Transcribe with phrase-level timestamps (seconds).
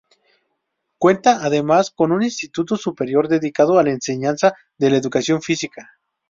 [0.97, 5.91] Cuenta además con un Instituto Superior dedicado a la enseñanza de la Educación Física.